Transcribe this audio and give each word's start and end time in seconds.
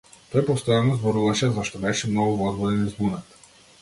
Тој 0.35 0.43
постојано 0.45 0.95
зборуваше 1.01 1.49
зашто 1.59 1.81
беше 1.85 2.11
многу 2.15 2.35
возбуден 2.43 2.81
и 2.89 2.93
збунет. 2.95 3.37